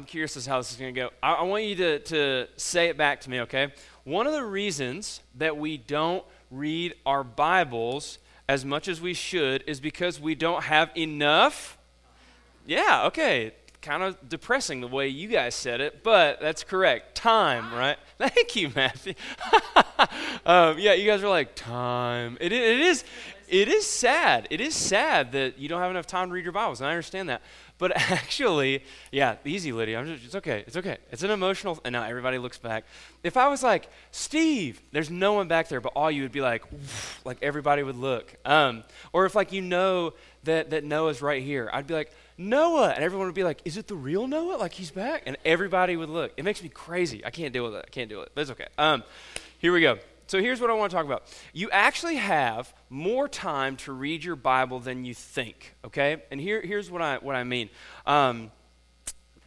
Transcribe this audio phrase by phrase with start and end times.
[0.00, 1.10] I'm curious as how this is going to go.
[1.22, 3.70] I, I want you to, to say it back to me, okay?
[4.04, 8.18] One of the reasons that we don't read our Bibles
[8.48, 11.76] as much as we should is because we don't have enough.
[12.66, 13.52] Yeah, okay.
[13.82, 17.14] Kind of depressing the way you guys said it, but that's correct.
[17.14, 17.98] Time, right?
[18.18, 19.12] Thank you, Matthew.
[20.46, 22.38] um, yeah, you guys are like, time.
[22.40, 23.04] It, it is.
[23.50, 24.46] It is sad.
[24.48, 26.92] It is sad that you don't have enough time to read your Bibles, and I
[26.92, 27.42] understand that.
[27.78, 29.98] But actually, yeah, easy, Lydia.
[29.98, 30.62] I'm just, it's okay.
[30.68, 30.98] It's okay.
[31.10, 31.80] It's an emotional.
[31.84, 32.84] And now everybody looks back.
[33.24, 36.40] If I was like Steve, there's no one back there, but all you would be
[36.40, 36.62] like,
[37.24, 38.32] like everybody would look.
[38.44, 40.12] Um, or if like you know
[40.44, 43.76] that that Noah's right here, I'd be like Noah, and everyone would be like, is
[43.76, 44.58] it the real Noah?
[44.58, 46.32] Like he's back, and everybody would look.
[46.36, 47.24] It makes me crazy.
[47.26, 47.84] I can't deal with it.
[47.84, 48.32] I can't deal with it.
[48.32, 48.68] But it's okay.
[48.78, 49.02] Um,
[49.58, 49.98] here we go.
[50.30, 51.24] So here's what I want to talk about.
[51.52, 56.22] You actually have more time to read your Bible than you think, okay?
[56.30, 57.68] And here, here's what I, what I mean.
[58.06, 58.52] Um,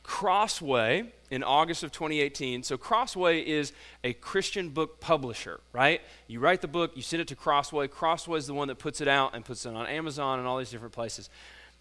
[0.03, 2.63] Crossway in August of 2018.
[2.63, 3.71] So, Crossway is
[4.03, 6.01] a Christian book publisher, right?
[6.27, 7.87] You write the book, you send it to Crossway.
[7.87, 10.57] Crossway is the one that puts it out and puts it on Amazon and all
[10.57, 11.29] these different places.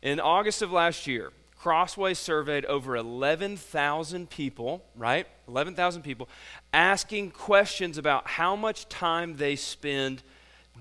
[0.01, 5.29] In August of last year, Crossway surveyed over 11,000 people, right?
[5.47, 6.29] 11,000 people,
[6.73, 10.25] asking questions about how much time they spend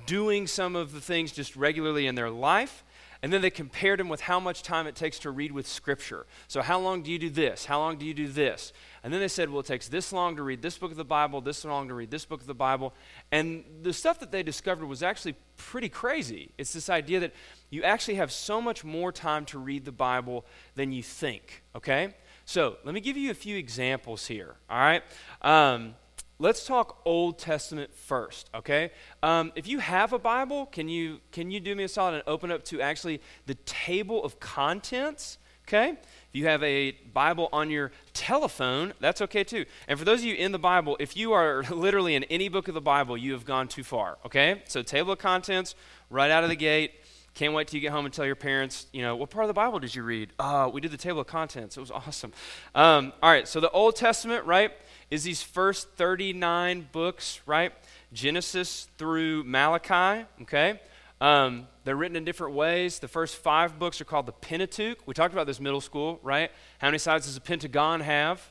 [0.08, 2.84] doing some of the things just regularly in their life.
[3.22, 6.26] And then they compared them with how much time it takes to read with Scripture.
[6.48, 7.66] So, how long do you do this?
[7.66, 8.74] How long do you do this?
[9.04, 11.04] And then they said, well, it takes this long to read this book of the
[11.04, 12.94] Bible, this long to read this book of the Bible.
[13.32, 16.52] And the stuff that they discovered was actually pretty crazy.
[16.60, 17.34] It's this idea that
[17.72, 22.14] you actually have so much more time to read the Bible than you think, okay?
[22.46, 25.04] So let me give you a few examples here, all right?
[25.42, 25.96] Um,
[26.38, 28.92] let's talk Old Testament first, okay?
[29.24, 32.24] Um, if you have a Bible, can you, can you do me a solid and
[32.28, 35.98] open up to actually the table of contents, okay?
[36.32, 39.66] If you have a Bible on your telephone, that's okay too.
[39.90, 42.70] And for those of you in the Bible, if you are literally in any book
[42.70, 44.62] of the Bible, you have gone too far, okay?
[44.66, 45.76] So, table of contents,
[46.10, 46.94] right out of the gate,
[47.34, 49.50] can't wait till you get home and tell your parents, you know, what part of
[49.50, 50.30] the Bible did you read?
[50.40, 51.76] Uh, we did the table of contents.
[51.76, 52.32] It was awesome.
[52.76, 54.72] Um, all right, so the Old Testament, right,
[55.10, 57.74] is these first 39 books, right?
[58.14, 60.80] Genesis through Malachi, okay?
[61.22, 62.98] Um, they're written in different ways.
[63.00, 64.98] The first five books are called the Pentateuch.
[65.06, 66.52] We talked about this middle school, right?
[66.80, 68.42] How many sides does a pentagon have?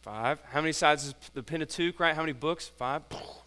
[0.00, 0.40] Five.
[0.50, 2.14] How many sides is the Pentateuch, right?
[2.14, 2.68] How many books?
[2.68, 3.02] Five.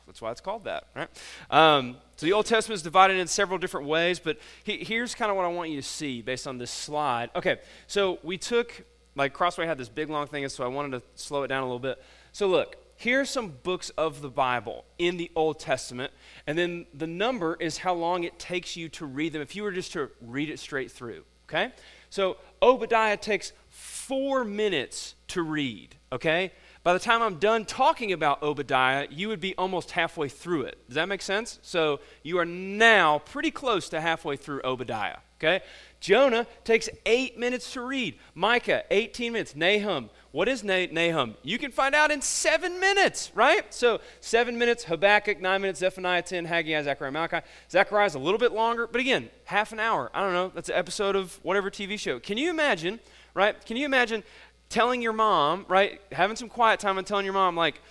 [0.06, 1.08] That's why it's called that, right?
[1.50, 5.32] Um, so the Old Testament is divided in several different ways, but he, here's kind
[5.32, 7.30] of what I want you to see based on this slide.
[7.36, 8.84] Okay, so we took,
[9.16, 11.66] like Crossway had this big long thing, so I wanted to slow it down a
[11.66, 12.04] little bit.
[12.34, 16.12] So look, here are some books of the Bible in the Old Testament,
[16.46, 19.64] and then the number is how long it takes you to read them if you
[19.64, 21.72] were just to read it straight through, okay?
[22.10, 26.52] So Obadiah takes four minutes to read, okay?
[26.84, 30.78] By the time I'm done talking about Obadiah, you would be almost halfway through it.
[30.88, 31.60] Does that make sense?
[31.62, 35.18] So you are now pretty close to halfway through Obadiah.
[35.38, 35.62] Okay?
[36.00, 38.18] Jonah takes eight minutes to read.
[38.34, 39.56] Micah, 18 minutes.
[39.56, 41.36] Nahum, what is Nahum?
[41.42, 43.74] You can find out in seven minutes, right?
[43.74, 47.40] So seven minutes, Habakkuk, nine minutes, Zephaniah, 10, Haggai, Zechariah, Malachi.
[47.72, 50.12] Zechariah is a little bit longer, but again, half an hour.
[50.14, 50.52] I don't know.
[50.54, 52.20] That's an episode of whatever TV show.
[52.20, 53.00] Can you imagine,
[53.34, 53.66] right?
[53.66, 54.24] Can you imagine
[54.70, 57.82] telling your mom, right, having some quiet time and telling your mom, like,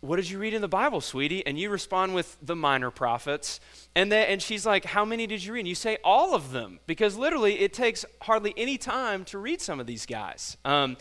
[0.00, 1.46] what did you read in the Bible, sweetie?
[1.46, 3.60] And you respond with the minor prophets.
[3.94, 5.60] And, then, and she's like, How many did you read?
[5.60, 6.80] And you say, All of them.
[6.86, 10.56] Because literally, it takes hardly any time to read some of these guys.
[10.64, 10.96] Um,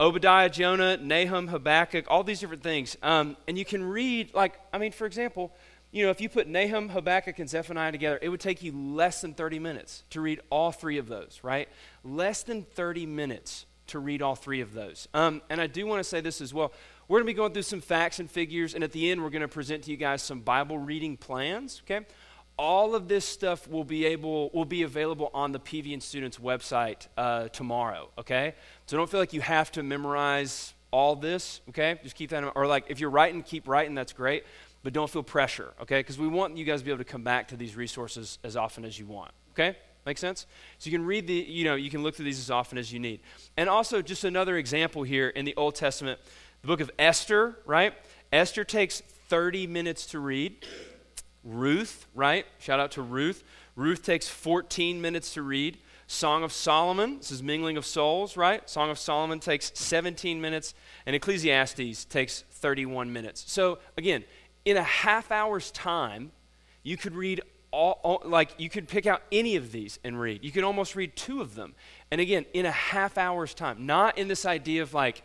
[0.00, 2.96] Obadiah, Jonah, Nahum, Habakkuk, all these different things.
[3.02, 5.52] Um, and you can read, like, I mean, for example,
[5.92, 9.20] you know, if you put Nahum, Habakkuk, and Zephaniah together, it would take you less
[9.20, 11.68] than 30 minutes to read all three of those, right?
[12.02, 15.06] Less than 30 minutes to read all three of those.
[15.14, 16.72] Um, and I do want to say this as well.
[17.06, 19.30] We're going to be going through some facts and figures, and at the end, we're
[19.30, 21.82] going to present to you guys some Bible reading plans.
[21.84, 22.04] Okay,
[22.56, 27.08] all of this stuff will be able will be available on the PVN Students website
[27.16, 28.10] uh, tomorrow.
[28.18, 28.54] Okay,
[28.86, 31.60] so don't feel like you have to memorize all this.
[31.68, 33.94] Okay, just keep that in, or like if you're writing, keep writing.
[33.94, 34.44] That's great,
[34.82, 35.72] but don't feel pressure.
[35.82, 38.38] Okay, because we want you guys to be able to come back to these resources
[38.44, 39.32] as often as you want.
[39.52, 39.76] Okay.
[40.06, 40.46] Make sense?
[40.78, 42.92] So you can read the, you know, you can look through these as often as
[42.92, 43.20] you need.
[43.56, 46.20] And also, just another example here in the Old Testament,
[46.60, 47.94] the book of Esther, right?
[48.30, 50.66] Esther takes 30 minutes to read.
[51.44, 52.46] Ruth, right?
[52.58, 53.44] Shout out to Ruth.
[53.76, 55.78] Ruth takes 14 minutes to read.
[56.06, 58.68] Song of Solomon, this is mingling of souls, right?
[58.68, 60.74] Song of Solomon takes 17 minutes,
[61.06, 63.44] and Ecclesiastes takes 31 minutes.
[63.50, 64.24] So, again,
[64.64, 66.32] in a half hour's time,
[66.82, 70.44] you could read all, all, like you could pick out any of these and read.
[70.44, 71.74] You could almost read two of them.
[72.10, 75.22] And again, in a half hour's time, not in this idea of like,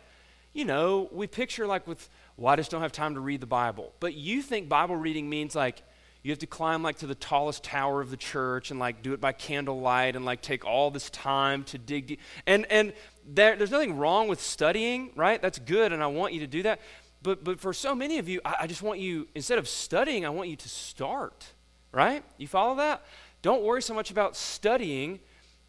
[0.52, 3.46] you know, we picture like with, well, I just don't have time to read the
[3.46, 3.92] Bible.
[4.00, 5.82] But you think Bible reading means like
[6.22, 9.12] you have to climb like to the tallest tower of the church and like do
[9.14, 12.20] it by candlelight and like take all this time to dig deep.
[12.46, 12.92] And and
[13.26, 15.40] there, there's nothing wrong with studying, right?
[15.40, 16.80] That's good, and I want you to do that.
[17.22, 20.26] But but for so many of you, I, I just want you instead of studying,
[20.26, 21.46] I want you to start,
[21.92, 22.22] right?
[22.36, 23.02] You follow that?
[23.42, 25.20] Don't worry so much about studying.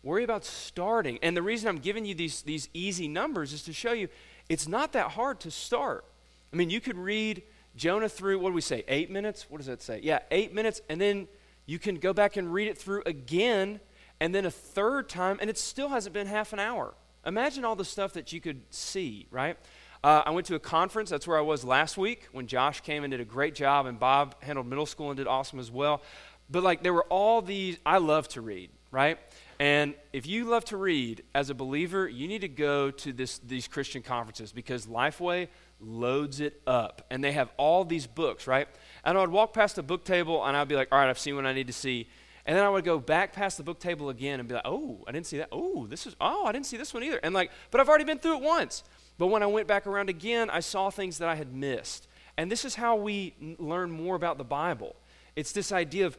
[0.03, 1.19] Worry about starting.
[1.21, 4.09] And the reason I'm giving you these, these easy numbers is to show you
[4.49, 6.05] it's not that hard to start.
[6.51, 7.43] I mean, you could read
[7.75, 9.47] Jonah through, what do we say, eight minutes?
[9.49, 9.99] What does that say?
[10.03, 11.27] Yeah, eight minutes, and then
[11.65, 13.79] you can go back and read it through again,
[14.19, 16.93] and then a third time, and it still hasn't been half an hour.
[17.25, 19.57] Imagine all the stuff that you could see, right?
[20.03, 21.11] Uh, I went to a conference.
[21.11, 23.99] That's where I was last week when Josh came and did a great job, and
[23.99, 26.01] Bob handled middle school and did awesome as well.
[26.49, 27.77] But like, there were all these.
[27.85, 29.19] I love to read, right?
[29.59, 33.37] And if you love to read as a believer, you need to go to this,
[33.37, 35.49] these Christian conferences because Lifeway
[35.81, 37.05] loads it up.
[37.09, 38.67] And they have all these books, right?
[39.03, 41.19] And I would walk past the book table and I'd be like, all right, I've
[41.19, 42.07] seen what I need to see.
[42.45, 45.03] And then I would go back past the book table again and be like, oh,
[45.07, 45.49] I didn't see that.
[45.51, 47.19] Oh, this is, oh, I didn't see this one either.
[47.23, 48.83] And like, but I've already been through it once.
[49.17, 52.07] But when I went back around again, I saw things that I had missed.
[52.37, 54.95] And this is how we n- learn more about the Bible.
[55.35, 56.17] It's this idea of,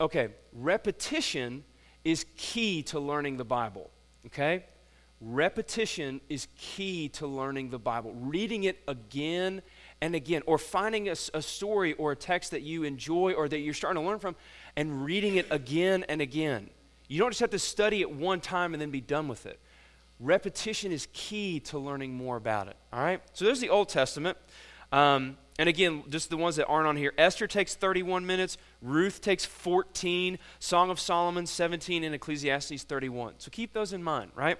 [0.00, 1.64] okay, repetition
[2.04, 3.90] is key to learning the Bible,
[4.26, 4.64] okay?
[5.24, 8.12] Repetition is key to learning the Bible.
[8.12, 9.62] Reading it again
[10.00, 13.58] and again, or finding a, a, story or a text that you enjoy or that
[13.58, 14.34] you're starting to learn from
[14.74, 16.68] and reading it again and again.
[17.06, 19.60] You don't just have to study it one time and then be done with it.
[20.18, 23.22] Repetition is key to learning more about it, all right?
[23.32, 24.36] So there's the Old Testament.
[24.90, 27.12] Um, and again, just the ones that aren't on here.
[27.16, 33.34] Esther takes 31 minutes, Ruth takes 14, Song of Solomon 17, and Ecclesiastes 31.
[33.38, 34.58] So keep those in mind, right?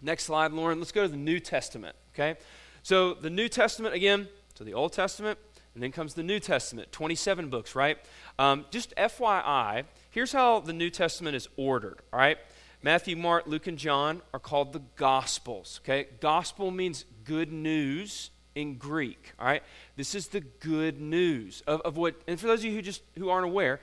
[0.00, 0.78] Next slide, Lauren.
[0.78, 2.38] Let's go to the New Testament, okay?
[2.82, 5.38] So the New Testament, again, so the Old Testament,
[5.74, 7.98] and then comes the New Testament, 27 books, right?
[8.38, 12.38] Um, just FYI, here's how the New Testament is ordered, all right?
[12.82, 16.06] Matthew, Mark, Luke, and John are called the Gospels, okay?
[16.20, 19.32] Gospel means good news in Greek.
[19.38, 19.62] All right,
[19.96, 22.16] this is the good news of, of what.
[22.26, 23.80] And for those of you who just who aren't aware,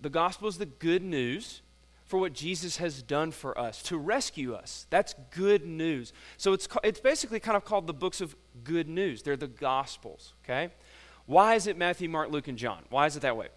[0.00, 1.62] the gospel is the good news
[2.10, 4.86] for what Jesus has done for us to rescue us.
[4.90, 6.12] That's good news.
[6.36, 9.22] So it's it's basically kind of called the books of good news.
[9.22, 10.34] They're the gospels.
[10.44, 10.70] Okay,
[11.26, 12.82] why is it Matthew, Mark, Luke, and John?
[12.90, 13.48] Why is it that way?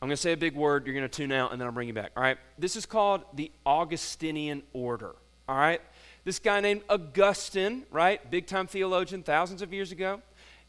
[0.00, 0.86] I'm going to say a big word.
[0.86, 2.12] You're going to tune out, and then I'll bring you back.
[2.16, 2.36] All right.
[2.58, 5.16] This is called the Augustinian order.
[5.48, 5.80] All right
[6.26, 8.30] this guy named Augustine, right?
[8.32, 10.20] Big time theologian, thousands of years ago.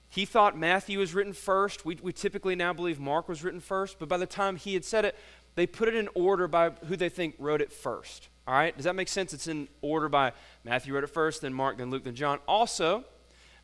[0.08, 1.84] He thought Matthew was written first.
[1.84, 4.86] We, we typically now believe Mark was written first, but by the time he had
[4.86, 5.16] said it,
[5.57, 8.30] they put it in order by who they think wrote it first.
[8.48, 8.74] All right?
[8.75, 9.33] Does that make sense?
[9.33, 10.31] It's in order by
[10.63, 12.39] Matthew wrote it first, then Mark, then Luke, then John.
[12.48, 13.04] Also,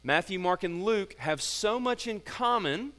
[0.03, 2.93] Matthew, Mark, and Luke have so much in common,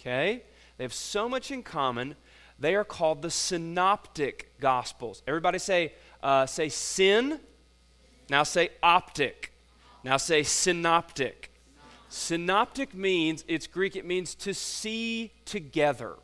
[0.00, 0.42] okay?
[0.78, 2.16] They have so much in common.
[2.58, 5.22] They are called the synoptic gospels.
[5.28, 5.92] Everybody say,
[6.22, 7.38] uh, say sin
[8.28, 9.52] now say optic.
[10.04, 11.50] Now say synoptic.
[12.08, 16.16] Synoptic means, it's Greek, it means to see together.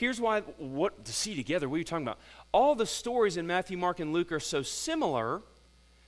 [0.00, 2.18] Here's why, what, to see together, what are you talking about?
[2.52, 5.42] All the stories in Matthew, Mark, and Luke are so similar,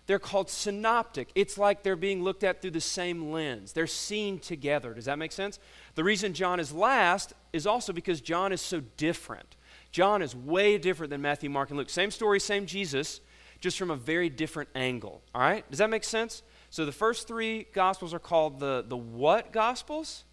[0.06, 1.28] they're called synoptic.
[1.34, 3.74] It's like they're being looked at through the same lens.
[3.74, 4.94] They're seen together.
[4.94, 5.58] Does that make sense?
[5.94, 9.56] The reason John is last is also because John is so different.
[9.90, 11.90] John is way different than Matthew, Mark, and Luke.
[11.90, 13.20] Same story, same Jesus,
[13.60, 15.20] just from a very different angle.
[15.34, 15.68] All right?
[15.68, 16.42] Does that make sense?
[16.70, 20.24] So the first three gospels are called the, the what gospels?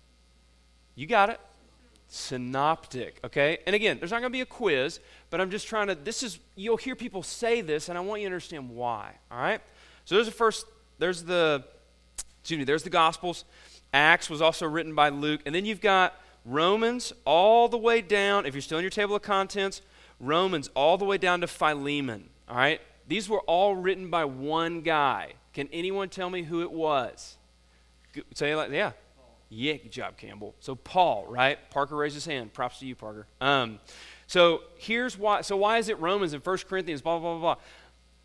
[0.96, 1.42] You got it.
[2.12, 3.60] Synoptic, okay?
[3.68, 5.00] And again, there's not going to be a quiz,
[5.30, 8.22] but I'm just trying to, this is, you'll hear people say this, and I want
[8.22, 9.62] you to understand why, all right?
[10.06, 10.66] So there's the first,
[10.98, 11.64] there's the,
[12.42, 13.46] excuse me, there's the Gospels.
[13.94, 15.42] Acts was also written by Luke.
[15.46, 19.16] And then you've got Romans all the way down, if you're still in your table
[19.16, 19.84] of contents,
[20.20, 22.82] Romans all the way down to Philemon, all right?
[23.08, 25.34] These were all written by one guy.
[25.54, 27.38] Can anyone tell me who it was?
[28.34, 28.94] Say like, yeah.
[29.50, 30.56] Good job, Campbell.
[30.60, 31.58] So Paul, right?
[31.72, 32.54] Parker raised his hand.
[32.54, 33.26] Props to you, Parker.
[33.42, 33.80] Um,
[34.28, 35.42] so here's why.
[35.42, 37.02] So why is it Romans and 1 Corinthians?
[37.02, 37.64] Blah blah blah blah.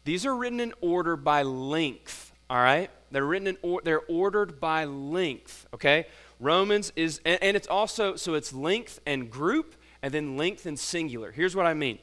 [0.05, 2.33] These are written in order by length.
[2.51, 3.57] All right, they're written in.
[3.63, 5.67] Or, they're ordered by length.
[5.73, 6.07] Okay,
[6.41, 10.79] Romans is, and, and it's also so it's length and group, and then length and
[10.79, 11.33] singular.
[11.33, 11.99] Here's what I mean.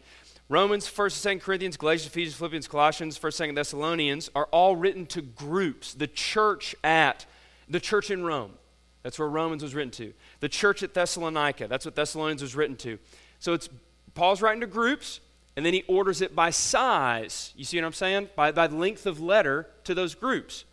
[0.50, 5.06] Romans, 1st and 2nd Corinthians, Galatians, Ephesians, Philippians, Colossians, 1st, 2nd Thessalonians are all written
[5.06, 5.94] to groups.
[5.94, 7.26] The church at,
[7.70, 8.52] the church in Rome,
[9.04, 10.14] that's where Romans was written to.
[10.40, 13.00] The church at Thessalonica, that's what Thessalonians was written to.
[13.40, 13.70] So it's
[14.14, 15.20] Paul's writing to groups,
[15.56, 17.54] and then he orders it by size.
[17.56, 18.30] You see what I'm saying?
[18.36, 20.66] By, by length of letter to those groups.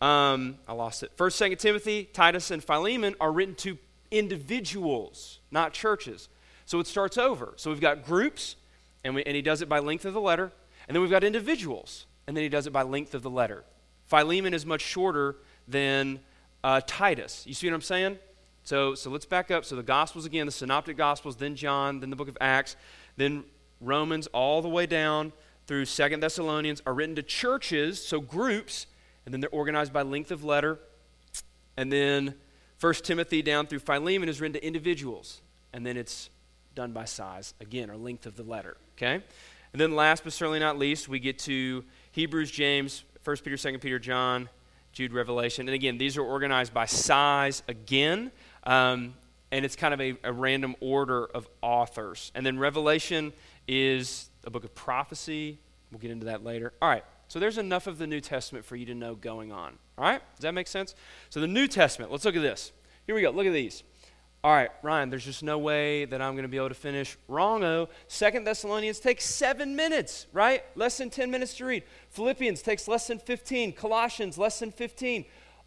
[0.00, 1.12] Um, I lost it.
[1.16, 3.78] First, Second Timothy, Titus, and Philemon are written to
[4.10, 6.28] individuals, not churches.
[6.66, 7.54] So it starts over.
[7.56, 8.56] So we've got groups,
[9.04, 10.52] and, we, and he does it by length of the letter.
[10.88, 13.64] And then we've got individuals, and then he does it by length of the letter.
[14.06, 16.20] Philemon is much shorter than
[16.66, 17.44] uh, Titus.
[17.46, 18.18] You see what I'm saying?
[18.64, 19.64] So, so let's back up.
[19.64, 22.74] So the Gospels again, the Synoptic Gospels, then John, then the book of Acts,
[23.16, 23.44] then
[23.80, 25.32] Romans, all the way down
[25.68, 28.88] through Second Thessalonians are written to churches, so groups,
[29.24, 30.80] and then they're organized by length of letter.
[31.76, 32.34] And then
[32.78, 35.42] First Timothy down through Philemon is written to individuals,
[35.72, 36.30] and then it's
[36.74, 38.76] done by size again, or length of the letter.
[38.96, 39.22] Okay,
[39.72, 43.78] and then last but certainly not least, we get to Hebrews, James, First Peter, Second
[43.78, 44.48] Peter, John,
[44.96, 48.32] Jude, Revelation, and again, these are organized by size again.
[48.64, 49.12] Um,
[49.52, 52.32] and it's kind of a, a random order of authors.
[52.34, 53.34] And then Revelation
[53.68, 55.58] is a book of prophecy.
[55.92, 56.72] We'll get into that later.
[56.80, 59.74] All right, so there's enough of the New Testament for you to know going on.
[59.98, 60.94] All right, does that make sense?
[61.28, 62.72] So the New Testament, let's look at this.
[63.04, 63.82] Here we go, look at these.
[64.46, 67.18] All right, Ryan, there's just no way that I'm going to be able to finish.
[67.26, 67.66] Wrong-o.
[67.66, 67.88] Oh.
[68.06, 70.62] Second Thessalonians takes seven minutes, right?
[70.76, 71.82] Less than 10 minutes to read.
[72.10, 73.72] Philippians takes less than 15.
[73.72, 75.24] Colossians, less than 15.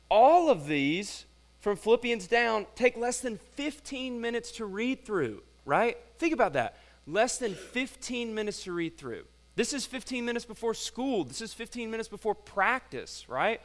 [0.10, 1.26] All of these
[1.60, 5.98] from Philippians down take less than 15 minutes to read through, right?
[6.18, 6.78] Think about that.
[7.06, 9.26] Less than 15 minutes to read through.
[9.58, 11.26] This is 15 minutes before school.
[11.26, 13.60] This is 15 minutes before practice, right?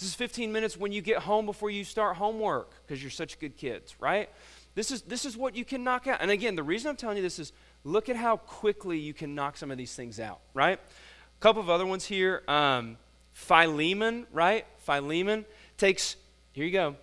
[0.00, 3.38] This is 15 minutes when you get home before you start homework because you're such
[3.38, 4.30] good kids, right?
[4.74, 6.20] This is, this is what you can knock out.
[6.20, 7.52] And again, the reason I'm telling you this is
[7.84, 10.78] look at how quickly you can knock some of these things out, right?
[10.78, 12.42] A couple of other ones here.
[12.46, 12.96] Um,
[13.32, 14.66] Philemon, right?
[14.78, 15.44] Philemon
[15.76, 16.16] takes,
[16.52, 16.96] here you go,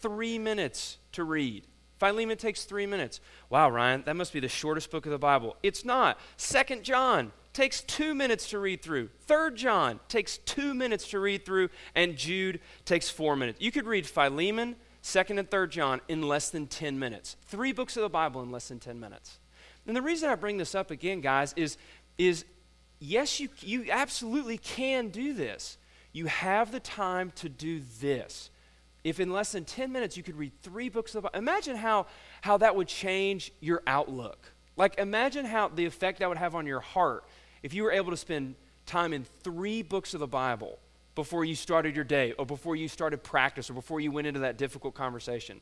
[0.00, 1.64] three minutes to read.
[1.98, 3.20] Philemon takes three minutes.
[3.48, 5.56] Wow, Ryan, that must be the shortest book of the Bible.
[5.62, 6.18] It's not.
[6.36, 9.08] Second John takes two minutes to read through.
[9.22, 13.60] Third John takes two minutes to read through, and Jude takes four minutes.
[13.62, 17.36] You could read Philemon, Second and Third John in less than 10 minutes.
[17.46, 19.38] Three books of the Bible in less than 10 minutes.
[19.86, 21.78] And the reason I bring this up again, guys, is,
[22.18, 22.44] is
[22.98, 25.78] yes, you, you absolutely can do this.
[26.12, 28.50] You have the time to do this
[29.04, 31.76] if in less than 10 minutes you could read three books of the Bible, imagine
[31.76, 32.06] how,
[32.40, 34.50] how that would change your outlook.
[34.76, 37.22] Like, imagine how the effect that would have on your heart
[37.62, 40.80] if you were able to spend time in three books of the Bible
[41.16, 44.40] before you started your day, or before you started practice, or before you went into
[44.40, 45.60] that difficult conversation.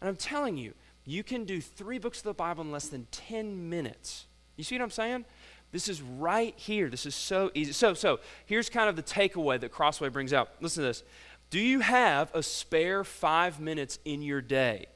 [0.00, 0.74] And I'm telling you,
[1.06, 4.26] you can do three books of the Bible in less than 10 minutes.
[4.56, 5.24] You see what I'm saying?
[5.72, 6.90] This is right here.
[6.90, 7.72] This is so easy.
[7.72, 10.50] So, so here's kind of the takeaway that Crossway brings out.
[10.60, 11.02] Listen to this.
[11.50, 14.86] Do you have a spare five minutes in your day?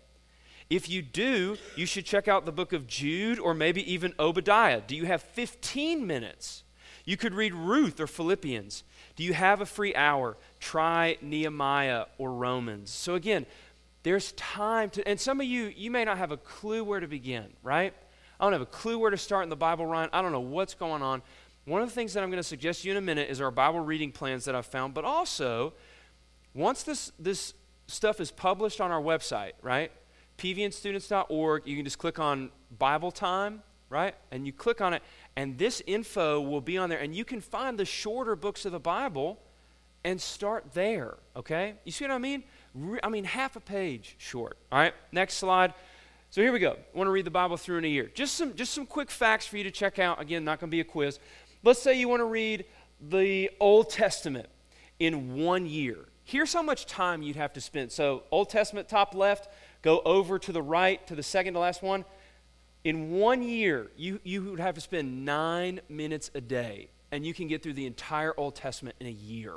[0.68, 4.80] If you do, you should check out the book of Jude or maybe even Obadiah.
[4.80, 6.64] Do you have 15 minutes?
[7.04, 8.84] You could read Ruth or Philippians.
[9.16, 10.36] Do you have a free hour?
[10.60, 12.90] Try Nehemiah or Romans.
[12.90, 13.46] So, again,
[14.02, 17.06] there's time to, and some of you, you may not have a clue where to
[17.06, 17.92] begin, right?
[18.38, 20.10] I don't have a clue where to start in the Bible, Ryan.
[20.12, 21.22] I don't know what's going on.
[21.66, 23.40] One of the things that I'm going to suggest to you in a minute is
[23.40, 25.74] our Bible reading plans that I've found, but also
[26.54, 27.54] once this, this
[27.86, 29.92] stuff is published on our website, right?
[30.38, 34.14] pvnstudents.org, you can just click on Bible time, right?
[34.30, 35.02] And you click on it,
[35.36, 38.72] and this info will be on there, and you can find the shorter books of
[38.72, 39.38] the Bible
[40.04, 41.74] and start there, okay?
[41.84, 42.44] You see what I mean?
[42.74, 44.56] Re- I mean, half a page short.
[44.72, 45.74] All right, next slide.
[46.30, 46.72] So here we go.
[46.72, 48.10] I want to read the Bible through in a year.
[48.14, 50.20] Just some, just some quick facts for you to check out.
[50.20, 51.18] Again, not going to be a quiz.
[51.64, 52.64] Let's say you want to read
[53.00, 54.46] the Old Testament
[55.00, 56.06] in one year.
[56.22, 57.90] Here's how much time you'd have to spend.
[57.90, 59.48] So, Old Testament, top left,
[59.82, 62.04] go over to the right to the second to last one.
[62.84, 67.34] In one year, you, you would have to spend nine minutes a day, and you
[67.34, 69.54] can get through the entire Old Testament in a year.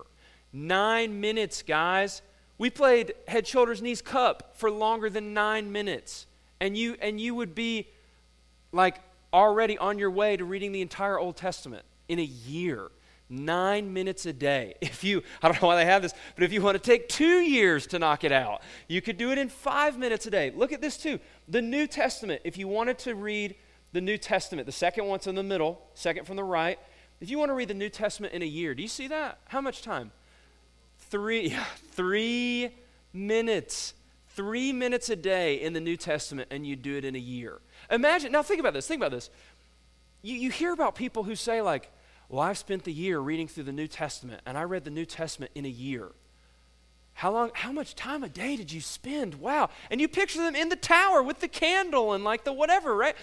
[0.51, 2.21] Nine minutes, guys.
[2.57, 6.27] We played head, shoulders, knees, cup for longer than nine minutes.
[6.59, 7.87] And you, and you would be
[8.71, 8.99] like
[9.33, 12.89] already on your way to reading the entire Old Testament in a year
[13.29, 14.75] nine minutes a day.
[14.81, 17.09] If you, I don't know why they have this, but if you want to take
[17.09, 20.51] two years to knock it out, you could do it in five minutes a day.
[20.55, 21.19] Look at this too.
[21.47, 23.55] The New Testament, if you wanted to read
[23.91, 26.79] the New Testament, the second one's in the middle, second from the right.
[27.21, 29.39] If you want to read the New Testament in a year, do you see that?
[29.45, 30.11] How much time?
[31.09, 31.55] Three,
[31.91, 32.75] three
[33.13, 33.93] minutes.
[34.35, 37.59] Three minutes a day in the New Testament, and you do it in a year.
[37.91, 39.29] Imagine, now think about this, think about this.
[40.23, 41.91] You, you hear about people who say, like,
[42.33, 45.05] well, I've spent the year reading through the New Testament, and I read the New
[45.05, 46.07] Testament in a year.
[47.13, 49.35] How long, how much time a day did you spend?
[49.35, 49.69] Wow.
[49.91, 53.15] And you picture them in the tower with the candle and like the whatever, right?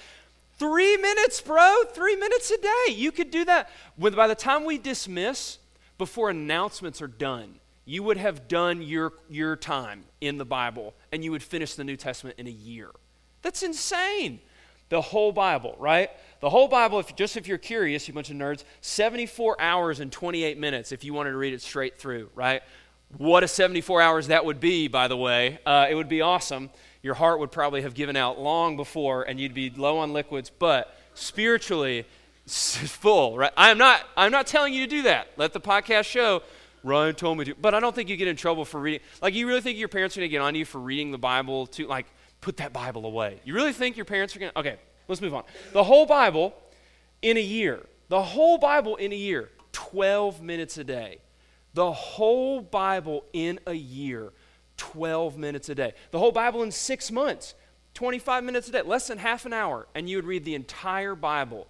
[0.60, 1.82] Three minutes, bro.
[1.92, 2.94] Three minutes a day.
[2.94, 3.68] You could do that.
[3.96, 5.58] When, by the time we dismiss,
[5.98, 11.24] before announcements are done, you would have done your, your time in the Bible and
[11.24, 12.90] you would finish the New Testament in a year.
[13.42, 14.38] That's insane.
[14.88, 16.10] The whole Bible, right?
[16.40, 20.10] The whole Bible, if, just if you're curious, you bunch of nerds, 74 hours and
[20.10, 22.62] 28 minutes if you wanted to read it straight through, right?
[23.18, 25.58] What a 74 hours that would be, by the way.
[25.66, 26.70] Uh, it would be awesome.
[27.02, 30.50] Your heart would probably have given out long before and you'd be low on liquids,
[30.50, 32.06] but spiritually,
[32.46, 33.52] full, right?
[33.56, 35.28] I'm not, I'm not telling you to do that.
[35.36, 36.42] Let the podcast show
[36.82, 37.54] Ryan told me to.
[37.54, 39.00] But I don't think you get in trouble for reading.
[39.20, 41.18] Like, you really think your parents are going to get on you for reading the
[41.18, 42.06] Bible to, like,
[42.40, 43.40] put that Bible away?
[43.44, 44.58] You really think your parents are going to?
[44.58, 44.76] Okay,
[45.10, 45.44] let's move on.
[45.72, 46.54] The whole Bible
[47.20, 47.80] in a year.
[48.08, 49.50] The whole Bible in a year.
[49.72, 51.18] 12 minutes a day.
[51.74, 54.32] The whole Bible in a year.
[54.78, 55.92] 12 minutes a day.
[56.10, 57.54] The whole Bible in six months.
[57.94, 58.82] 25 minutes a day.
[58.82, 59.86] Less than half an hour.
[59.94, 61.66] And you would read the entire Bible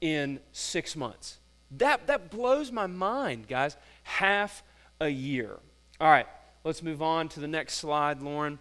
[0.00, 1.38] in six months.
[1.70, 4.62] That, that blows my mind, guys half
[5.00, 5.58] a year.
[6.00, 6.26] All right,
[6.64, 8.58] let's move on to the next slide, Lauren.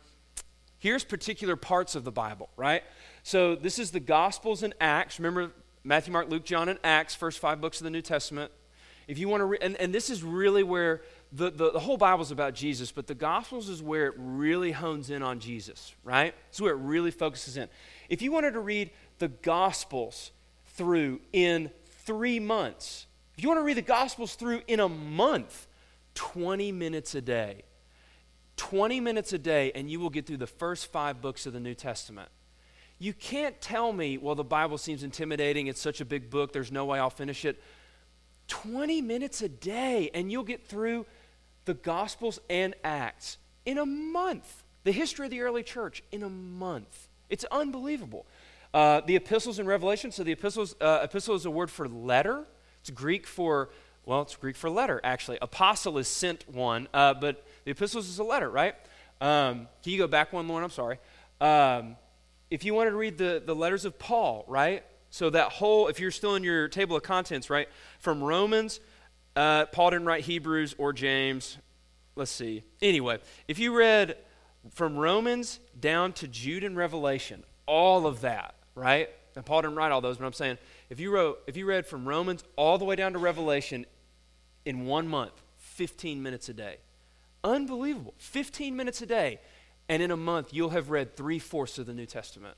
[0.79, 2.83] Here's particular parts of the Bible, right?
[3.23, 5.19] So this is the Gospels and Acts.
[5.19, 5.51] Remember
[5.83, 8.51] Matthew, Mark, Luke, John, and Acts, first five books of the New Testament.
[9.07, 11.01] If you want to, re- and, and this is really where
[11.33, 14.71] the, the, the whole Bible is about Jesus, but the Gospels is where it really
[14.71, 16.33] hones in on Jesus, right?
[16.49, 17.67] It's where it really focuses in.
[18.07, 20.31] If you wanted to read the Gospels
[20.67, 21.71] through in
[22.05, 23.07] three months,
[23.37, 25.67] if you want to read the Gospels through in a month,
[26.15, 27.63] 20 minutes a day.
[28.59, 31.61] 20 minutes a day, and you will get through the first five books of the
[31.61, 32.27] New Testament.
[32.99, 35.67] You can't tell me, well, the Bible seems intimidating.
[35.67, 36.51] It's such a big book.
[36.51, 37.63] There's no way I'll finish it.
[38.49, 41.05] 20 minutes a day, and you'll get through
[41.63, 44.65] the Gospels and Acts in a month.
[44.83, 47.07] The history of the early church in a month.
[47.29, 48.27] It's unbelievable.
[48.73, 50.11] Uh, the epistles and Revelation.
[50.11, 52.45] So the epistles, uh, epistle is a word for letter.
[52.81, 53.69] It's Greek for,
[54.05, 55.37] well, it's Greek for letter, actually.
[55.41, 58.75] Apostle is sent one, uh, but the epistles is a letter, right?
[59.21, 60.63] Um, can you go back one, Lauren?
[60.63, 60.99] I'm sorry.
[61.41, 61.95] Um,
[62.49, 64.83] if you wanted to read the, the letters of Paul, right?
[65.09, 67.67] So that whole, if you're still in your table of contents, right?
[67.99, 68.79] From Romans,
[69.35, 71.57] uh, Paul didn't write Hebrews or James.
[72.15, 72.63] Let's see.
[72.81, 74.17] Anyway, if you read
[74.71, 79.09] from Romans down to Jude and Revelation, all of that, right?
[79.35, 80.57] And Paul didn't write all those, but I'm saying
[80.89, 83.85] if you wrote, if you read from Romans all the way down to Revelation
[84.65, 86.77] in one month, 15 minutes a day.
[87.43, 88.13] Unbelievable.
[88.17, 89.39] 15 minutes a day.
[89.87, 92.55] And in a month, you'll have read three fourths of the New Testament.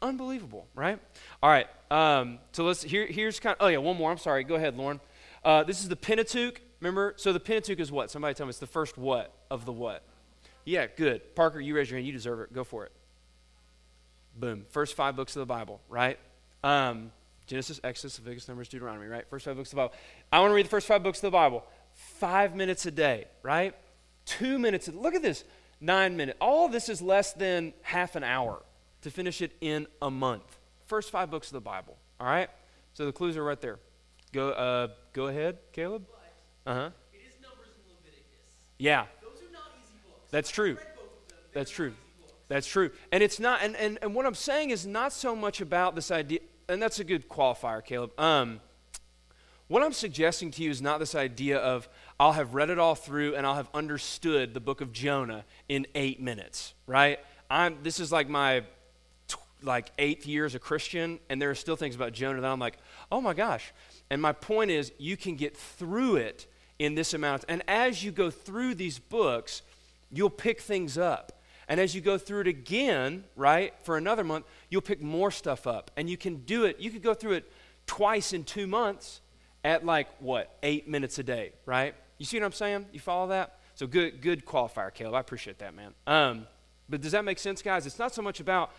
[0.00, 0.98] Unbelievable, right?
[1.42, 1.66] All right.
[1.90, 4.10] Um, so let's here, here's kind of, oh yeah, one more.
[4.10, 4.44] I'm sorry.
[4.44, 5.00] Go ahead, Lauren.
[5.44, 6.60] Uh, this is the Pentateuch.
[6.80, 7.14] Remember?
[7.16, 8.10] So the Pentateuch is what?
[8.10, 10.04] Somebody tell me it's the first what of the what?
[10.64, 11.34] Yeah, good.
[11.34, 12.06] Parker, you raise your hand.
[12.06, 12.52] You deserve it.
[12.52, 12.92] Go for it.
[14.36, 14.66] Boom.
[14.70, 16.18] First five books of the Bible, right?
[16.62, 17.10] Um,
[17.48, 19.26] Genesis, Exodus, Leviticus, Numbers, Deuteronomy, right?
[19.28, 19.94] First five books of the Bible.
[20.30, 21.64] I want to read the first five books of the Bible.
[21.94, 23.74] Five minutes a day, right?
[24.26, 24.86] Two minutes.
[24.88, 25.44] Look at this.
[25.80, 26.36] Nine minutes.
[26.42, 28.62] All this is less than half an hour
[29.00, 30.58] to finish it in a month.
[30.86, 32.50] First five books of the Bible, all right?
[32.92, 33.78] So the clues are right there.
[34.32, 36.04] Go, uh, go ahead, Caleb.
[36.66, 36.90] Uh huh.
[37.14, 38.56] It is Numbers and Leviticus.
[38.78, 39.06] Yeah.
[39.22, 40.30] Those are not easy books.
[40.30, 40.76] That's true.
[41.54, 41.94] That's true.
[42.48, 42.90] That's true.
[43.10, 46.10] And it's not, and, and, and what I'm saying is not so much about this
[46.10, 48.18] idea and that's a good qualifier, Caleb.
[48.20, 48.60] Um,
[49.68, 51.88] what I'm suggesting to you is not this idea of
[52.20, 55.86] I'll have read it all through and I'll have understood the book of Jonah in
[55.94, 57.20] eight minutes, right?
[57.50, 58.64] I'm, this is like my
[59.62, 62.60] like eighth year as a Christian, and there are still things about Jonah that I'm
[62.60, 62.78] like,
[63.10, 63.72] oh my gosh.
[64.08, 66.46] And my point is, you can get through it
[66.78, 67.44] in this amount.
[67.48, 69.62] And as you go through these books,
[70.12, 71.37] you'll pick things up.
[71.68, 75.66] And as you go through it again, right, for another month, you'll pick more stuff
[75.66, 75.90] up.
[75.96, 77.52] And you can do it, you could go through it
[77.86, 79.20] twice in two months
[79.62, 81.94] at like, what, eight minutes a day, right?
[82.16, 82.86] You see what I'm saying?
[82.92, 83.58] You follow that?
[83.74, 85.14] So good, good qualifier, Caleb.
[85.14, 85.94] I appreciate that, man.
[86.06, 86.46] Um,
[86.88, 87.86] but does that make sense, guys?
[87.86, 88.72] It's not so much about,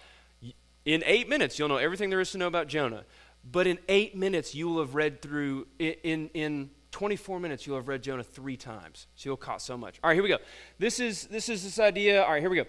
[0.83, 3.05] in eight minutes, you'll know everything there is to know about Jonah.
[3.49, 7.75] But in eight minutes, you will have read through, in, in, in 24 minutes, you'll
[7.75, 9.07] have read Jonah three times.
[9.15, 9.99] So you'll caught so much.
[10.03, 10.39] All right, here we go.
[10.77, 12.23] This is this is this idea.
[12.23, 12.65] All right, here we go.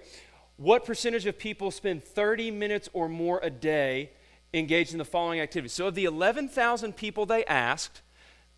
[0.56, 4.10] What percentage of people spend 30 minutes or more a day
[4.52, 5.72] engaged in the following activities?
[5.72, 8.02] So of the 11,000 people they asked,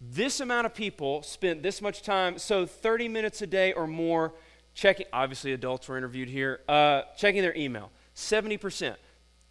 [0.00, 2.38] this amount of people spent this much time.
[2.38, 4.34] So 30 minutes a day or more
[4.74, 5.06] checking.
[5.12, 6.60] Obviously, adults were interviewed here.
[6.68, 7.92] Uh, checking their email.
[8.16, 8.96] 70%.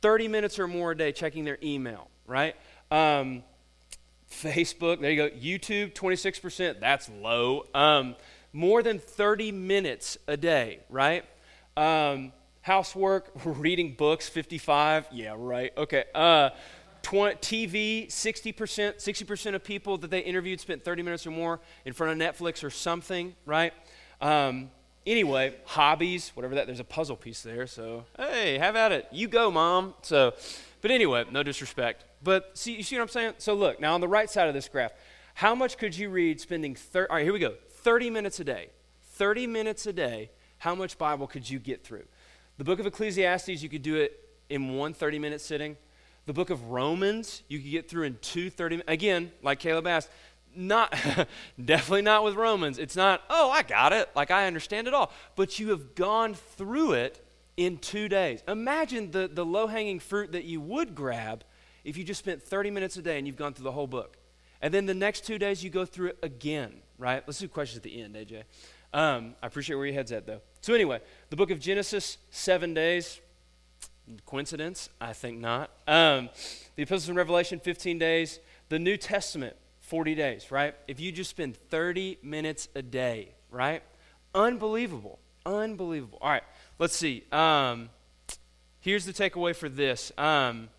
[0.02, 2.10] 30 minutes or more a day checking their email.
[2.28, 2.56] Right.
[2.89, 3.43] Um,
[4.32, 5.30] Facebook, there you go.
[5.30, 7.65] YouTube, 26%, that's low.
[7.74, 8.15] Um,
[8.54, 11.24] more than 30 minutes a day, right?
[11.78, 15.08] Um, housework, reading books, 55.
[15.12, 15.72] Yeah, right.
[15.78, 16.06] Okay.
[16.13, 16.50] Uh,
[17.04, 18.54] 20, TV, 60%,
[18.98, 22.63] 60% of people that they interviewed spent 30 minutes or more in front of Netflix
[22.63, 23.74] or something, right?
[24.20, 24.70] Um,
[25.06, 27.65] anyway, hobbies, whatever that, there's a puzzle piece there.
[27.67, 29.08] So, hey, have at it.
[29.12, 29.96] You go, mom.
[30.04, 30.34] So,
[30.82, 32.06] but anyway, no disrespect.
[32.24, 33.34] But see, you see what I'm saying?
[33.38, 34.94] So look, now on the right side of this graph,
[35.34, 38.44] how much could you read spending, thir- all right, here we go, 30 minutes a
[38.44, 38.70] day.
[39.14, 42.04] 30 minutes a day, how much Bible could you get through?
[42.58, 45.78] The book of Ecclesiastes, you could do it in one 30 minute sitting.
[46.26, 50.10] The book of Romans, you could get through in two 30 Again, like Caleb asked,
[50.56, 50.92] not
[51.66, 52.78] definitely not with Romans.
[52.78, 55.12] It's not, oh, I got it, like I understand it all.
[55.36, 57.26] But you have gone through it
[57.58, 58.44] in two days.
[58.48, 61.44] Imagine the, the low hanging fruit that you would grab
[61.84, 64.17] if you just spent 30 minutes a day and you've gone through the whole book.
[64.62, 67.24] And then the next two days you go through it again, right?
[67.26, 68.44] Let's do questions at the end, AJ.
[68.94, 70.41] Um, I appreciate where your head's at, though.
[70.62, 73.20] So, anyway, the book of Genesis, seven days.
[74.26, 74.89] Coincidence?
[75.00, 75.72] I think not.
[75.88, 76.30] Um,
[76.76, 78.39] the epistles in Revelation, 15 days.
[78.70, 80.76] The New Testament, 40 days, right?
[80.88, 83.82] If you just spend 30 minutes a day, right?
[84.36, 85.20] Unbelievable.
[85.46, 86.20] Unbelievable.
[86.22, 86.44] All right,
[86.78, 87.24] let's see.
[87.32, 87.89] Um,
[88.80, 90.12] here's the takeaway for this.
[90.17, 90.70] Um,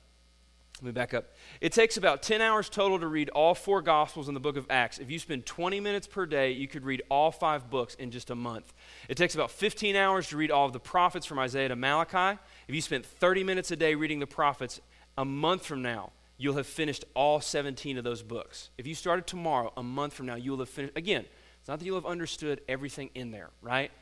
[0.83, 1.27] let me back up.
[1.61, 4.67] It takes about 10 hours total to read all four Gospels in the book of
[4.69, 4.99] Acts.
[4.99, 8.31] If you spend 20 minutes per day, you could read all five books in just
[8.31, 8.75] a month.
[9.09, 12.41] It takes about 15 hours to read all of the prophets from Isaiah to Malachi.
[12.67, 14.81] If you spent 30 minutes a day reading the prophets,
[15.17, 18.71] a month from now, you'll have finished all 17 of those books.
[18.77, 20.97] If you started tomorrow, a month from now, you'll have finished.
[20.97, 21.27] Again,
[21.61, 23.93] it's not that you'll have understood everything in there, right?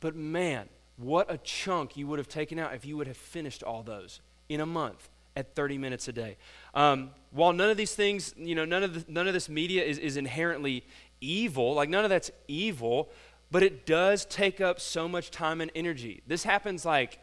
[0.00, 3.62] But man, what a chunk you would have taken out if you would have finished
[3.62, 6.36] all those in a month at 30 minutes a day.
[6.74, 9.84] Um, while none of these things, you know, none of, the, none of this media
[9.84, 10.84] is, is inherently
[11.20, 13.10] evil, like none of that's evil,
[13.50, 16.22] but it does take up so much time and energy.
[16.26, 17.18] This happens like,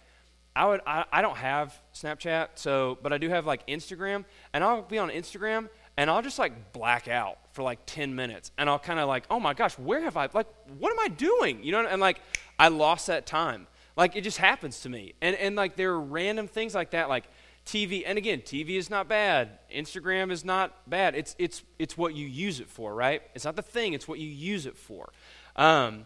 [0.55, 4.63] I, would, I, I don't have Snapchat, so, but I do have like Instagram, and
[4.63, 8.69] I'll be on Instagram and I'll just like black out for like 10 minutes and
[8.69, 11.63] I'll kind of like, oh my gosh, where have I, like, what am I doing?
[11.63, 12.21] You know, and like,
[12.59, 13.67] I lost that time.
[13.95, 15.13] Like, it just happens to me.
[15.21, 17.25] And, and like, there are random things like that, like,
[17.67, 19.59] TV, and again, TV is not bad.
[19.73, 21.15] Instagram is not bad.
[21.15, 23.21] It's, it's, it's what you use it for, right?
[23.35, 25.09] It's not the thing, it's what you use it for.
[25.57, 26.05] Um,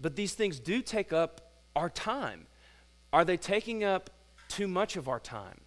[0.00, 2.46] but these things do take up our time.
[3.12, 4.10] Are they taking up
[4.48, 5.60] too much of our time?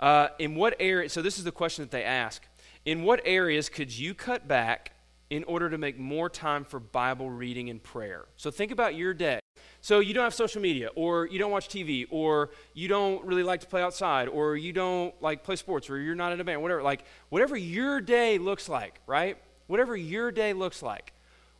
[0.00, 2.42] Uh, in what area, so this is the question that they ask.
[2.84, 4.90] In what areas could you cut back
[5.30, 8.26] in order to make more time for Bible reading and prayer?
[8.36, 9.41] So think about your day.
[9.82, 13.42] So you don't have social media, or you don't watch TV, or you don't really
[13.42, 16.44] like to play outside, or you don't like play sports, or you're not in a
[16.44, 16.84] band, whatever.
[16.84, 19.36] Like whatever your day looks like, right?
[19.66, 21.12] Whatever your day looks like.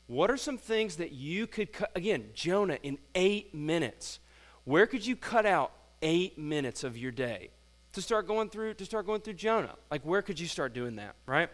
[0.06, 1.90] What are some things that you could cut?
[1.96, 4.20] Again, Jonah in eight minutes.
[4.62, 7.50] Where could you cut out eight minutes of your day
[7.92, 9.74] to start going through to start going through Jonah?
[9.90, 11.48] Like where could you start doing that, right?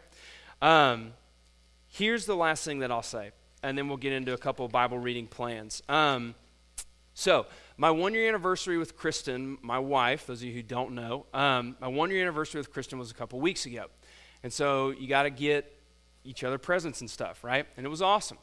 [0.61, 1.14] Um,
[1.87, 3.31] here's the last thing that I'll say,
[3.62, 5.83] and then we'll get into a couple Bible reading plans.
[5.88, 6.35] Um,
[7.18, 11.26] so, my one year anniversary with Kristen, my wife, those of you who don't know,
[11.35, 13.87] um, my one year anniversary with Kristen was a couple weeks ago.
[14.44, 15.76] And so, you got to get
[16.22, 17.66] each other presents and stuff, right?
[17.76, 18.38] And it was awesome.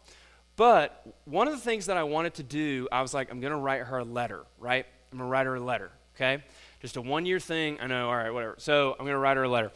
[0.57, 3.53] But one of the things that I wanted to do, I was like, I'm going
[3.53, 4.85] to write her a letter, right?
[5.09, 6.43] I'm going to write her a letter, okay?
[6.81, 7.79] Just a one year thing.
[7.79, 8.55] I know, all right, whatever.
[8.57, 9.71] So, I'm going to write her a letter.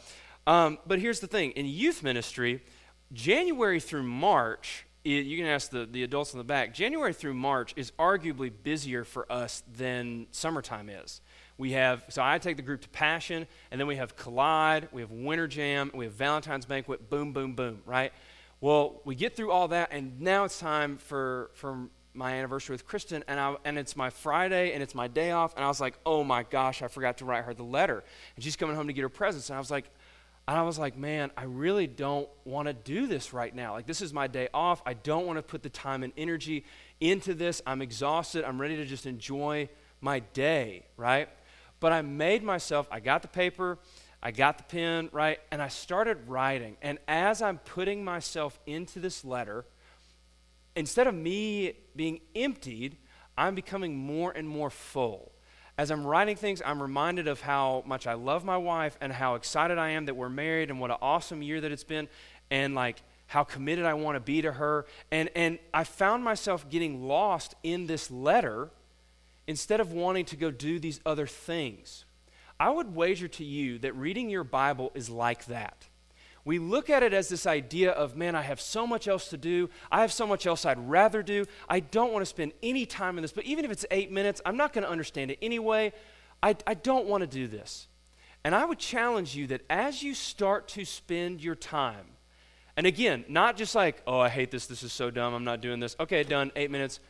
[0.46, 2.62] Um, but here's the thing in youth ministry,
[3.14, 6.74] January through March you can ask the, the adults in the back.
[6.74, 11.20] January through March is arguably busier for us than summertime is.
[11.56, 15.02] We have, so I take the group to Passion, and then we have Collide, we
[15.02, 18.12] have Winter Jam, we have Valentine's Banquet, boom, boom, boom, right?
[18.60, 22.86] Well, we get through all that, and now it's time for, for my anniversary with
[22.86, 25.80] Kristen, and, I, and it's my Friday, and it's my day off, and I was
[25.80, 28.02] like, oh my gosh, I forgot to write her the letter.
[28.36, 29.90] And she's coming home to get her presents, and I was like,
[30.50, 33.74] and I was like, man, I really don't want to do this right now.
[33.74, 34.82] Like, this is my day off.
[34.84, 36.64] I don't want to put the time and energy
[36.98, 37.62] into this.
[37.68, 38.42] I'm exhausted.
[38.42, 39.68] I'm ready to just enjoy
[40.00, 41.28] my day, right?
[41.78, 43.78] But I made myself, I got the paper,
[44.20, 45.38] I got the pen, right?
[45.52, 46.76] And I started writing.
[46.82, 49.66] And as I'm putting myself into this letter,
[50.74, 52.96] instead of me being emptied,
[53.38, 55.30] I'm becoming more and more full
[55.80, 59.34] as I'm writing things, I'm reminded of how much I love my wife and how
[59.36, 62.06] excited I am that we're married and what an awesome year that it's been
[62.50, 64.84] and like how committed I want to be to her.
[65.10, 68.68] And, and I found myself getting lost in this letter
[69.46, 72.04] instead of wanting to go do these other things.
[72.58, 75.88] I would wager to you that reading your Bible is like that.
[76.44, 79.36] We look at it as this idea of, man, I have so much else to
[79.36, 79.68] do.
[79.90, 81.44] I have so much else I'd rather do.
[81.68, 84.40] I don't want to spend any time in this, but even if it's eight minutes,
[84.46, 85.92] I'm not going to understand it anyway.
[86.42, 87.88] I, I don't want to do this.
[88.42, 92.06] And I would challenge you that as you start to spend your time,
[92.76, 95.60] and again, not just like, oh, I hate this, this is so dumb, I'm not
[95.60, 95.94] doing this.
[96.00, 97.00] Okay, done, eight minutes.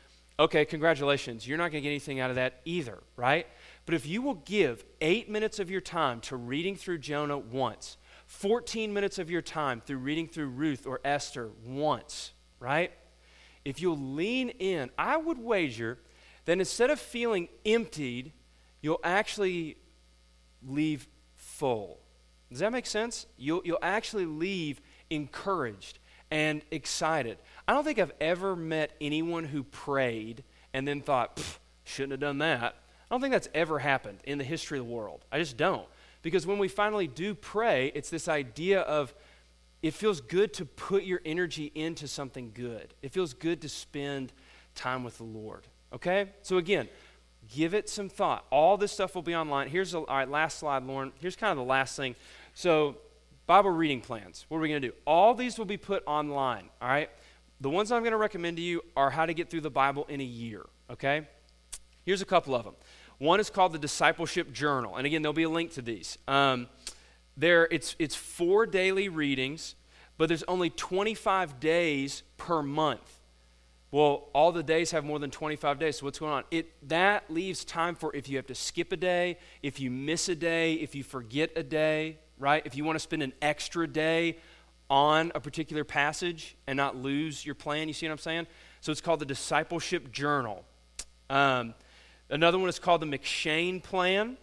[0.41, 1.47] Okay, congratulations.
[1.47, 3.47] You're not going to get anything out of that either, right?
[3.87, 7.99] But if you will give eight minutes of your time to reading through Jonah once,
[8.31, 12.93] 14 minutes of your time through reading through Ruth or Esther once, right?
[13.65, 15.99] If you'll lean in, I would wager
[16.45, 18.33] that instead of feeling emptied,
[18.81, 19.79] you'll actually
[20.63, 21.99] leave full.
[22.51, 23.27] Does that make sense?
[23.37, 25.99] You'll, you'll actually leave encouraged
[26.31, 27.37] and excited.
[27.67, 31.43] I don't think I've ever met anyone who prayed and then thought,
[31.83, 32.77] shouldn't have done that.
[33.11, 35.25] I don't think that's ever happened in the history of the world.
[35.33, 35.89] I just don't.
[36.23, 39.15] Because when we finally do pray, it's this idea of
[39.83, 42.93] it feels good to put your energy into something good.
[43.03, 44.33] It feels good to spend
[44.75, 45.67] time with the Lord.
[45.93, 46.31] Okay?
[46.43, 46.89] So again,
[47.49, 48.45] give it some thought.
[48.51, 49.69] All this stuff will be online.
[49.69, 51.13] Here's a, all right, last slide, Lauren.
[51.21, 52.15] Here's kind of the last thing.
[52.55, 52.97] So,
[53.47, 54.45] Bible reading plans.
[54.49, 54.95] What are we going to do?
[55.07, 56.69] All these will be put online.
[56.81, 57.11] All right?
[57.61, 60.07] The ones I'm going to recommend to you are how to get through the Bible
[60.09, 60.67] in a year.
[60.91, 61.27] Okay?
[62.05, 62.75] Here's a couple of them.
[63.21, 64.97] One is called the Discipleship Journal.
[64.97, 66.17] And again, there'll be a link to these.
[66.27, 66.69] Um,
[67.37, 69.75] there, it's, it's four daily readings,
[70.17, 73.21] but there's only 25 days per month.
[73.91, 76.45] Well, all the days have more than 25 days, so what's going on?
[76.51, 80.31] It, that leaves time for if you have to skip a day, if you miss
[80.31, 82.63] a day, if you forget a day, right?
[82.65, 84.39] If you want to spend an extra day
[84.89, 88.47] on a particular passage and not lose your plan, you see what I'm saying?
[88.81, 90.65] So it's called the Discipleship Journal.
[91.29, 91.75] Um,
[92.31, 94.37] Another one is called the M'Cheyne Plan.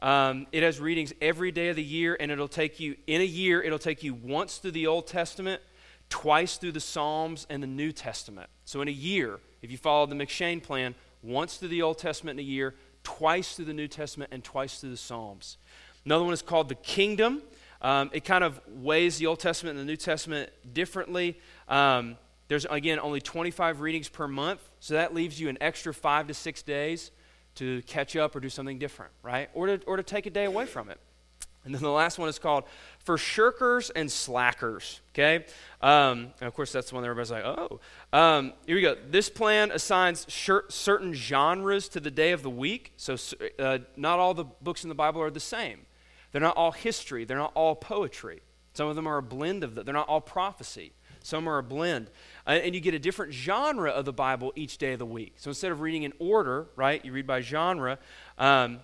[0.00, 3.24] Um, it has readings every day of the year, and it'll take you, in a
[3.24, 5.62] year, it'll take you once through the Old Testament,
[6.10, 8.50] twice through the Psalms and the New Testament.
[8.66, 12.38] So, in a year, if you follow the M'Cheyne Plan, once through the Old Testament
[12.38, 12.74] in a year,
[13.04, 15.56] twice through the New Testament, and twice through the Psalms.
[16.04, 17.42] Another one is called the Kingdom.
[17.80, 21.38] Um, it kind of weighs the Old Testament and the New Testament differently.
[21.68, 26.26] Um, there's, again, only 25 readings per month, so that leaves you an extra five
[26.26, 27.10] to six days
[27.56, 29.50] to catch up or do something different, right?
[29.54, 30.98] Or to, or to take a day away from it.
[31.64, 32.64] And then the last one is called
[33.00, 35.44] For Shirkers and Slackers, okay?
[35.82, 37.80] Um, and of course, that's the one that everybody's like, oh.
[38.12, 38.96] Um, here we go.
[39.10, 42.94] This plan assigns shir- certain genres to the day of the week.
[42.96, 43.16] So,
[43.58, 45.80] uh, not all the books in the Bible are the same.
[46.32, 48.40] They're not all history, they're not all poetry.
[48.72, 50.92] Some of them are a blend of them, they're not all prophecy.
[51.22, 52.10] Some are a blend.
[52.46, 55.34] Uh, and you get a different genre of the Bible each day of the week.
[55.36, 57.98] So instead of reading in order, right, you read by genre.
[58.38, 58.80] Um,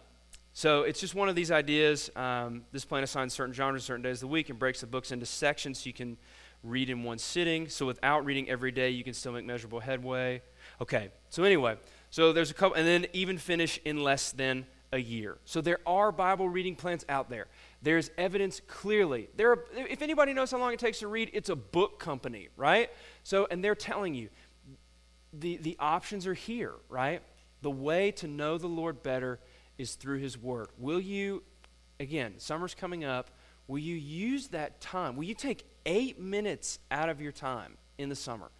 [0.52, 2.10] so it's just one of these ideas.
[2.16, 5.12] Um, this plan assigns certain genres certain days of the week and breaks the books
[5.12, 6.16] into sections so you can
[6.62, 7.68] read in one sitting.
[7.68, 10.42] So without reading every day, you can still make measurable headway.
[10.80, 11.76] Okay, so anyway,
[12.10, 15.38] so there's a couple, and then even finish in less than a year.
[15.44, 17.46] So there are Bible reading plans out there.
[17.82, 19.28] There's evidence clearly.
[19.36, 22.48] There are, if anybody knows how long it takes to read, it's a book company,
[22.56, 22.90] right?
[23.22, 24.30] So, and they're telling you
[25.32, 27.22] the, the options are here, right?
[27.62, 29.38] The way to know the Lord better
[29.78, 30.68] is through His Word.
[30.78, 31.42] Will you,
[32.00, 33.30] again, summer's coming up,
[33.68, 35.14] will you use that time?
[35.14, 38.50] Will you take eight minutes out of your time in the summer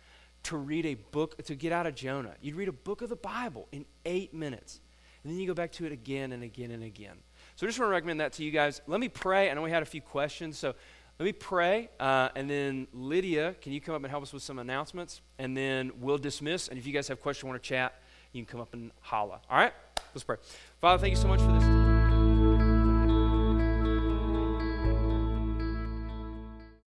[0.45, 2.35] to read a book, to get out of Jonah?
[2.43, 4.81] You'd read a book of the Bible in eight minutes.
[5.27, 7.17] And then you go back to it again and again and again.
[7.57, 8.81] So I just want to recommend that to you guys.
[8.87, 9.51] Let me pray.
[9.51, 10.73] I know we had a few questions, so
[11.19, 11.89] let me pray.
[11.99, 15.23] Uh, and then Lydia, can you come up and help us with some announcements?
[15.41, 16.69] And then we'll dismiss.
[16.69, 19.41] And if you guys have questions, want to chat, you can come up and holla.
[19.51, 19.73] All right?
[20.15, 20.37] Let's pray.
[20.81, 21.86] Father, thank you so much for this.